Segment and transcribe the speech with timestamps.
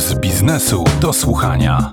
[0.00, 1.92] z biznesu do słuchania.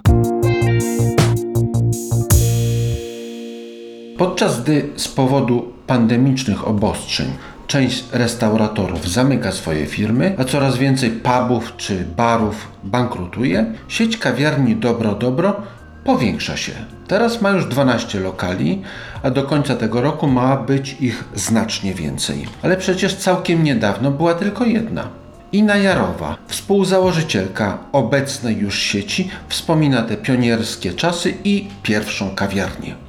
[4.18, 7.28] Podczas gdy z powodu pandemicznych obostrzeń
[7.68, 15.16] część restauratorów zamyka swoje firmy, a coraz więcej pubów czy barów bankrutuje, sieć kawiarni Dobro
[15.16, 15.62] Dobro
[16.04, 16.72] powiększa się.
[17.08, 18.82] Teraz ma już 12 lokali,
[19.24, 22.46] a do końca tego roku ma być ich znacznie więcej.
[22.62, 25.27] Ale przecież całkiem niedawno była tylko jedna.
[25.58, 33.07] Ina Jarowa, współzałożycielka obecnej już sieci, wspomina te pionierskie czasy i pierwszą kawiarnię.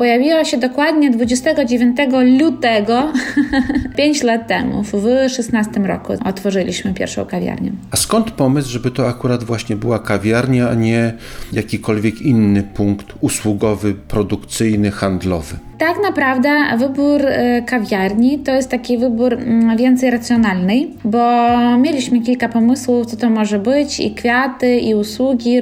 [0.00, 1.96] Pojawiła się dokładnie 29
[2.38, 3.12] lutego,
[3.96, 4.94] 5 lat temu, w
[5.28, 7.72] 16 roku otworzyliśmy pierwszą kawiarnię.
[7.90, 11.12] A skąd pomysł, żeby to akurat właśnie była kawiarnia, a nie
[11.52, 15.69] jakikolwiek inny punkt usługowy, produkcyjny, handlowy?
[15.80, 20.74] Tak naprawdę wybór e, kawiarni to jest taki wybór mm, więcej racjonalny,
[21.04, 25.60] bo mieliśmy kilka pomysłów, co to może być, i kwiaty, i usługi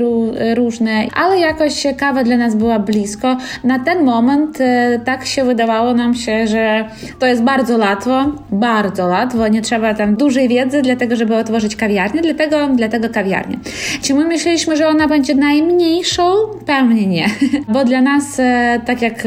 [0.55, 3.37] różne, ale jakoś kawa dla nas była blisko.
[3.65, 6.85] Na ten moment e, tak się wydawało nam się, że
[7.19, 12.23] to jest bardzo łatwo, bardzo łatwo, nie trzeba tam dużej wiedzy dlatego, żeby otworzyć kawiarnię,
[12.23, 13.59] dlatego, dlatego kawiarnię.
[14.03, 16.23] Czy my myśleliśmy, że ona będzie najmniejszą?
[16.67, 17.27] Pewnie nie,
[17.73, 19.25] bo dla nas, e, tak jak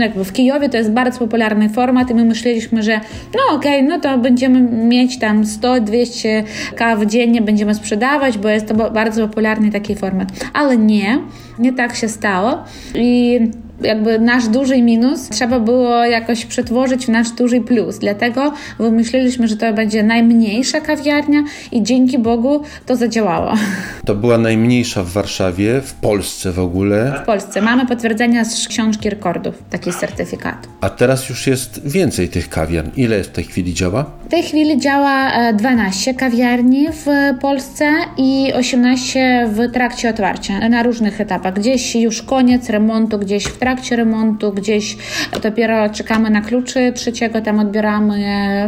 [0.00, 3.00] jakby w Kijowie to jest bardzo popularny format i my myśleliśmy, że
[3.34, 6.42] no okej, okay, no to będziemy mieć tam 100-200
[6.76, 10.28] kaw dziennie będziemy sprzedawać, bo jest to bardzo popularny taki format.
[10.52, 11.18] Ale nie,
[11.58, 13.40] nie tak się stało i
[13.84, 17.98] jakby nasz duży minus trzeba było jakoś przetworzyć w nasz duży plus.
[17.98, 23.54] Dlatego wymyśliliśmy, że to będzie najmniejsza kawiarnia i dzięki Bogu to zadziałało.
[24.04, 27.20] To była najmniejsza w Warszawie, w Polsce w ogóle.
[27.22, 27.62] W Polsce.
[27.62, 30.68] Mamy potwierdzenia z książki rekordów, taki certyfikat.
[30.80, 32.92] A teraz już jest więcej tych kawiarni.
[32.96, 34.04] Ile w tej chwili działa?
[34.26, 37.06] W tej chwili działa 12 e, kawiarni w
[37.40, 41.54] Polsce i 18 w trakcie otwarcia na różnych etapach.
[41.54, 44.96] Gdzieś już koniec remontu, gdzieś w trakcie remontu, gdzieś
[45.42, 48.18] dopiero czekamy na kluczy, trzeciego tam odbieramy,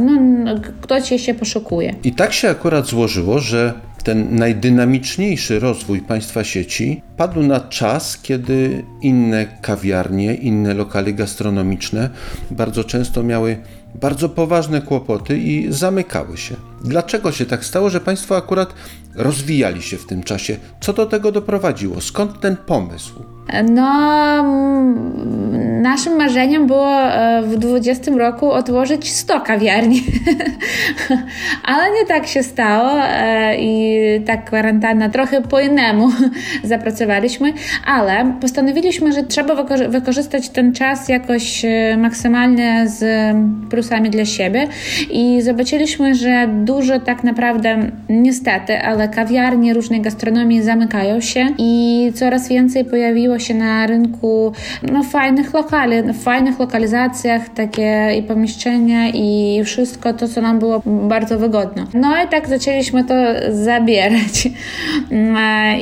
[0.00, 1.94] no, ktoś się poszukuje.
[2.04, 3.72] I tak się akurat złożyło, że
[4.04, 12.10] ten najdynamiczniejszy rozwój państwa sieci padł na czas, kiedy inne kawiarnie, inne lokale gastronomiczne
[12.50, 13.56] bardzo często miały
[13.94, 16.56] bardzo poważne kłopoty i zamykały się.
[16.86, 18.74] Dlaczego się tak stało, że Państwo akurat
[19.14, 20.56] rozwijali się w tym czasie?
[20.80, 22.00] Co do tego doprowadziło?
[22.00, 23.24] Skąd ten pomysł?
[23.64, 24.42] No,
[25.82, 30.02] naszym marzeniem było e, w 20 roku otworzyć 100 kawiarni,
[31.64, 36.10] ale nie tak się stało e, i tak kwarantanna trochę po innemu
[36.64, 37.52] zapracowaliśmy,
[37.86, 43.04] ale postanowiliśmy, że trzeba wykorzystać ten czas jakoś e, maksymalnie z
[43.70, 44.68] plusami dla siebie
[45.10, 52.48] i zobaczyliśmy, że dużo tak naprawdę, niestety, ale kawiarnie różnej gastronomii zamykają się i coraz
[52.48, 54.52] więcej pojawiło się na rynku
[54.92, 60.82] no, fajnych lokali, w fajnych lokalizacjach, takie i pomieszczenia i wszystko to, co nam było
[60.84, 61.86] bardzo wygodne.
[61.94, 63.14] No i tak zaczęliśmy to
[63.50, 64.48] zabierać.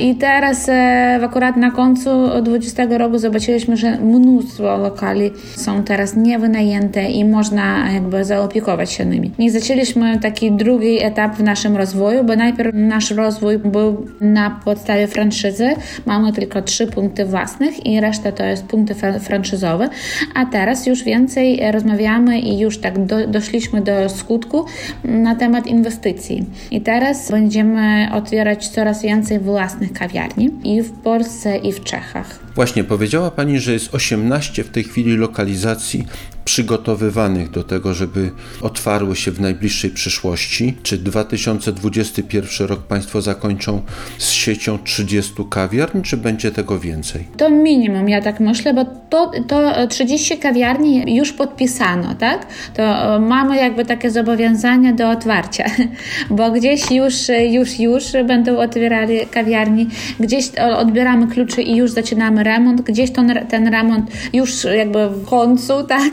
[0.01, 2.09] I teraz e, akurat na końcu
[2.41, 9.31] 20 roku zobaczyliśmy, że mnóstwo lokali są teraz niewynajęte i można jakby zaopiekować się nimi.
[9.37, 15.07] I zaczęliśmy taki drugi etap w naszym rozwoju, bo najpierw nasz rozwój był na podstawie
[15.07, 15.69] franszyzy.
[16.05, 19.89] Mamy tylko trzy punkty własnych i reszta to jest punkty franszyzowe,
[20.35, 24.65] a teraz już więcej rozmawiamy i już tak do, doszliśmy do skutku
[25.03, 26.45] na temat inwestycji.
[26.71, 32.44] I teraz będziemy otwierać coraz więcej własnych kawiarni i w Polsce i w Czechach.
[32.55, 36.05] Właśnie powiedziała Pani, że jest 18 w tej chwili lokalizacji
[36.45, 40.77] przygotowywanych do tego, żeby otwarły się w najbliższej przyszłości.
[40.83, 43.81] Czy 2021 rok Państwo zakończą
[44.17, 47.27] z siecią 30 kawiarni, czy będzie tego więcej?
[47.37, 52.47] To minimum, ja tak myślę, bo to, to 30 kawiarni już podpisano, tak?
[52.73, 55.65] To e, mamy jakby takie zobowiązania do otwarcia,
[56.29, 57.15] bo gdzieś już,
[57.49, 59.87] już, już będą otwierali kawiarni,
[60.19, 65.83] gdzieś odbieramy klucze i już zaczynamy remont, gdzieś ten, ten remont już jakby w końcu,
[65.95, 66.11] tak?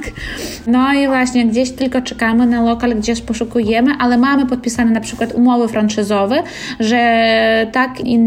[0.67, 5.34] No i właśnie gdzieś tylko czekamy na lokal, gdzieś poszukujemy, ale mamy podpisane na przykład
[5.34, 6.43] umowy franczyzowe,
[6.81, 8.19] że tak i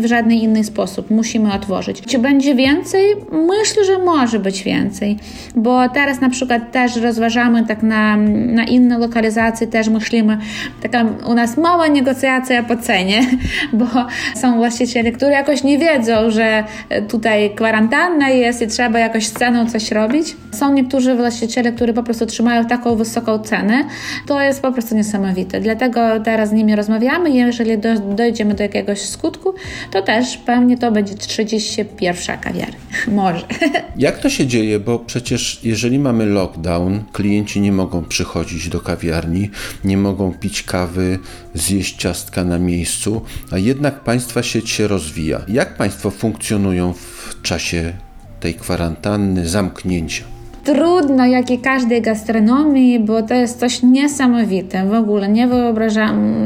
[0.00, 2.00] w żaden inny sposób musimy otworzyć.
[2.00, 3.14] Czy będzie więcej?
[3.32, 5.16] Myślę, że może być więcej,
[5.56, 8.16] bo teraz na przykład też rozważamy tak na,
[8.56, 10.38] na inne lokalizacje, też myślimy,
[10.82, 13.20] taka u nas mała negocjacja po cenie,
[13.72, 13.86] bo
[14.34, 16.64] są właściciele, którzy jakoś nie wiedzą, że
[17.08, 20.36] tutaj kwarantanna jest i trzeba jakoś z ceną coś robić.
[20.52, 23.84] Są niektórzy właściciele, którzy po prostu trzymają taką wysoką cenę.
[24.26, 25.60] To jest po prostu niesamowite.
[25.60, 27.30] Dlatego teraz z nimi rozmawiamy.
[27.30, 29.54] Jeżeli do, dojdziemy do jakiegoś skutku,
[29.90, 32.76] to też pewnie to będzie 31 kawiarnia.
[33.08, 33.46] Może.
[33.96, 34.80] Jak to się dzieje?
[34.80, 39.50] Bo przecież jeżeli mamy lockdown, klienci nie mogą przychodzić do kawiarni,
[39.84, 41.18] nie mogą pić kawy,
[41.54, 45.40] zjeść ciastka na miejscu, a jednak Państwa sieć się rozwija.
[45.48, 47.92] Jak Państwo funkcjonują w czasie
[48.40, 50.35] tej kwarantanny, zamknięcia?
[50.66, 54.86] Trudno, jak i każdej gastronomii, bo to jest coś niesamowite.
[54.86, 56.36] W ogóle nie wyobrażam,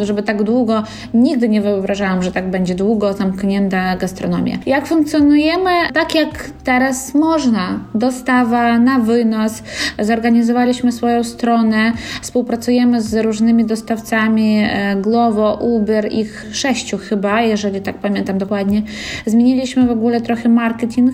[0.00, 0.82] żeby tak długo,
[1.14, 4.58] nigdy nie wyobrażałam, że tak będzie długo zamknięta gastronomia.
[4.66, 5.70] Jak funkcjonujemy?
[5.94, 7.80] Tak jak teraz można.
[7.94, 9.62] Dostawa na wynos.
[10.00, 17.98] Zorganizowaliśmy swoją stronę, współpracujemy z różnymi dostawcami e, Glovo, Uber, ich sześciu chyba, jeżeli tak
[17.98, 18.82] pamiętam dokładnie.
[19.26, 21.12] Zmieniliśmy w ogóle trochę marketing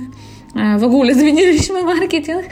[0.78, 2.42] w ogóle zmieniliśmy marketing,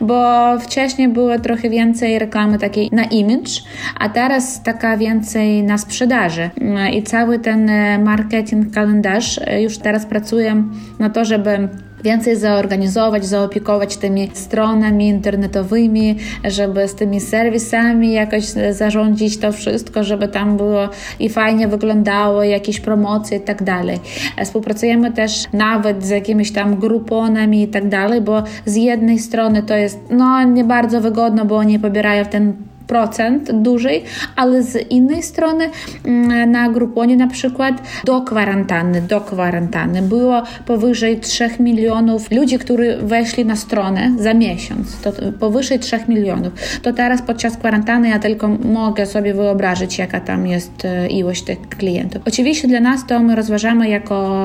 [0.00, 3.50] bo wcześniej było trochę więcej reklamy takiej na image,
[3.98, 6.50] a teraz taka więcej na sprzedaży.
[6.92, 10.64] I cały ten e, marketing, kalendarz e, już teraz pracuję
[10.98, 11.68] na to, żeby
[12.04, 20.28] więcej zaorganizować, zaopiekować tymi stronami internetowymi, żeby z tymi serwisami jakoś zarządzić to wszystko, żeby
[20.28, 20.88] tam było
[21.18, 23.98] i fajnie wyglądało, jakieś promocje i tak dalej.
[24.44, 29.76] Współpracujemy też nawet z jakimiś tam gruponami i tak dalej, bo z jednej strony to
[29.76, 34.04] jest no nie bardzo wygodno, bo oni pobierają ten procent dłużej,
[34.36, 35.70] ale z innej strony
[36.04, 42.96] mm, na Gruponie na przykład do kwarantanny, do kwarantanny było powyżej 3 milionów ludzi, którzy
[43.02, 45.00] weszli na stronę za miesiąc.
[45.00, 46.52] To powyżej 3 milionów.
[46.82, 51.68] To teraz podczas kwarantanny ja tylko mogę sobie wyobrazić, jaka tam jest e, ilość tych
[51.68, 52.22] klientów.
[52.26, 54.36] Oczywiście dla nas to my rozważamy jako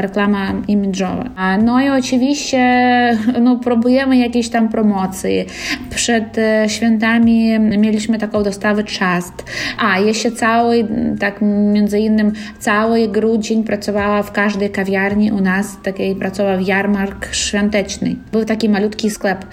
[0.00, 1.56] reklama imidżowa.
[1.64, 2.62] No i oczywiście
[3.44, 5.44] no, próbujemy jakieś tam promocji.
[5.90, 9.32] Przed e, świętami mieliśmy taką dostawę ciast.
[9.78, 10.88] A, jeszcze cały,
[11.20, 11.38] tak
[11.72, 18.16] między innymi cały grudzień pracowała w każdej kawiarni u nas, takiej pracował jarmark świąteczny.
[18.32, 19.46] Był taki malutki sklep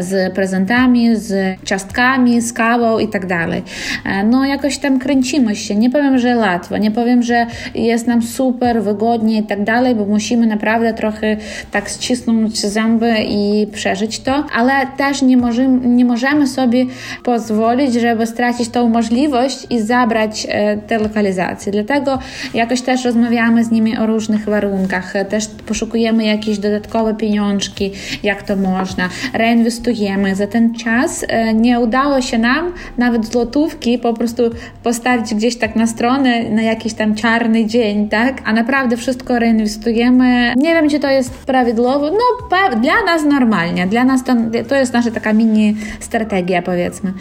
[0.00, 3.62] z prezentami, z ciastkami, z kawą i tak dalej.
[4.04, 5.74] E, no jakoś tam kręcimy się.
[5.74, 10.04] Nie powiem, że łatwo, nie powiem, że jest nam super, wygodnie i tak dalej, bo
[10.04, 11.36] musimy naprawdę trochę
[11.70, 16.86] tak ścisnąć zęby i przeżyć to, ale też nie możemy, nie możemy sobie
[17.22, 21.72] pozwolić żeby stracić tą możliwość i zabrać e, te lokalizacje.
[21.72, 22.18] Dlatego
[22.54, 27.92] jakoś też rozmawiamy z nimi o różnych warunkach, też poszukujemy jakieś dodatkowe pieniążki,
[28.22, 30.34] jak to można, reinwestujemy.
[30.34, 34.42] Za ten czas e, nie udało się nam nawet złotówki po prostu
[34.82, 38.42] postawić gdzieś tak na stronę na jakiś tam czarny dzień, tak?
[38.44, 40.54] A naprawdę wszystko reinwestujemy.
[40.56, 42.10] Nie wiem, czy to jest prawidłowo.
[42.10, 42.48] No,
[42.80, 43.86] dla nas normalnie.
[43.86, 44.36] Dla nas to,
[44.68, 47.12] to jest nasza taka mini strategia, powiedzmy.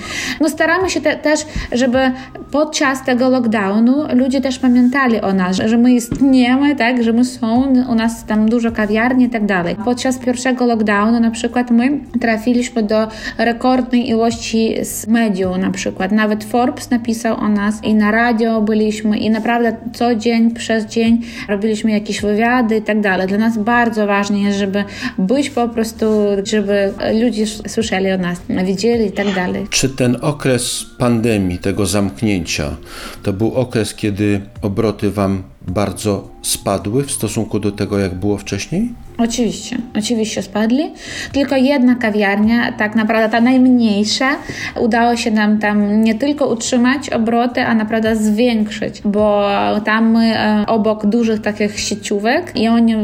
[0.50, 2.12] Staramy się te, też, żeby
[2.52, 7.74] podczas tego lockdownu ludzie też pamiętali o nas, że my istniejemy, tak, że my są,
[7.90, 9.76] u nas tam dużo kawiarni i tak dalej.
[9.86, 13.08] Podczas pierwszego lockdownu na przykład my trafiliśmy do
[13.38, 16.12] rekordnej ilości z mediów na przykład.
[16.12, 21.22] Nawet Forbes napisał o nas i na radio byliśmy i naprawdę co dzień przez dzień
[21.50, 23.28] robiliśmy jakieś wywiady i tak dalej.
[23.28, 24.84] Dla nas bardzo ważne jest, żeby
[25.18, 26.06] być po prostu,
[26.44, 29.68] żeby ludzie słyszeli o nas, widzieli i tak dalej.
[29.70, 32.76] Czy ten okres pandemii, tego zamknięcia,
[33.24, 38.90] to był okres, kiedy obroty Wam bardzo spadły w stosunku do tego, jak było wcześniej?
[39.18, 40.92] Oczywiście, oczywiście spadli.
[41.32, 44.36] Tylko jedna kawiarnia, tak naprawdę ta najmniejsza,
[44.82, 49.50] udało się nam tam nie tylko utrzymać obroty, a naprawdę zwiększyć, bo
[49.86, 52.96] tam my obok dużych takich sieciówek i oni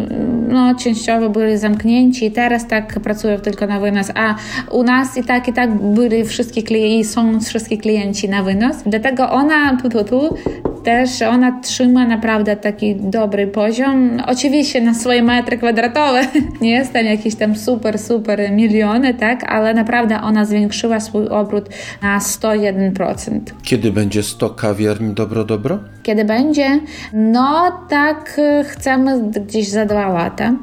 [0.47, 4.35] no, częściowo byli zamknięci i teraz tak pracują tylko na wynos, a
[4.71, 8.75] u nas i tak i tak byli wszystkie klienci, są wszystkie klienci na wynos.
[8.85, 10.37] Dlatego ona tu, tu, tu
[10.83, 14.21] też ona trzyma naprawdę taki dobry poziom.
[14.27, 16.27] Oczywiście na swoje metry kwadratowe
[16.61, 21.69] nie jest tam jakieś tam super, super miliony, tak, ale naprawdę ona zwiększyła swój obrót
[22.01, 23.39] na 101%.
[23.63, 25.79] Kiedy będzie 100 kawiarni dobro, dobro?
[26.03, 26.79] Kiedy będzie?
[27.13, 30.53] No tak chcemy gdzieś za dwa lata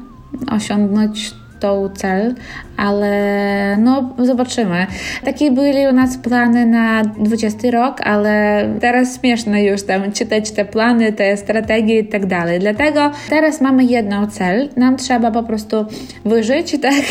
[0.50, 2.34] osiągnąć to cel,
[2.76, 4.86] ale no zobaczymy.
[5.24, 10.64] Takie byli u nas plany na 20 rok, ale teraz śmieszne już tam czytać te
[10.64, 12.60] plany, te strategie i tak dalej.
[12.60, 14.68] Dlatego teraz mamy jedną cel.
[14.76, 15.86] Nam trzeba po prostu
[16.24, 17.04] wyżyć, tak?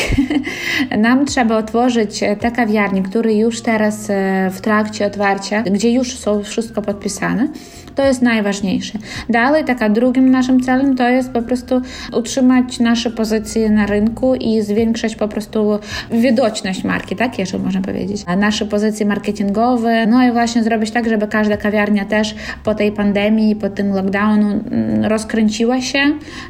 [0.98, 6.44] Nam trzeba otworzyć te kawiarnie, które już teraz e, w trakcie otwarcia, gdzie już są
[6.44, 7.48] wszystko podpisane.
[7.98, 9.00] To jest najważniejsze.
[9.30, 11.82] Dalej, taka drugim naszym celem to jest po prostu
[12.13, 15.79] utrzymać nasze pozycje na rynku i zwiększać po prostu
[16.12, 17.39] widoczność marki, tak?
[17.39, 18.24] Jeszcze można powiedzieć.
[18.38, 23.56] Nasze pozycje marketingowe, no i właśnie zrobić tak, żeby każda kawiarnia też po tej pandemii,
[23.56, 26.00] po tym lockdownu mm, rozkręciła się,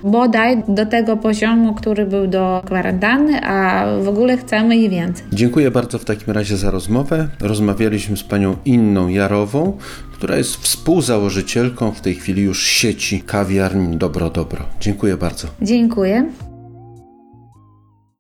[0.04, 5.26] bodaj do tego poziomu, który był do kwarantanny, a w ogóle chcemy i więcej.
[5.34, 7.28] Dziękuję bardzo w takim razie za rozmowę.
[7.40, 9.78] Rozmawialiśmy z panią Inną Jarową,
[10.14, 14.66] która jest współzałożycielką w tej chwili już sieci kawiarni Dobro Dobro.
[14.80, 15.48] Dziękuję bardzo.
[15.62, 16.47] Dziękuję.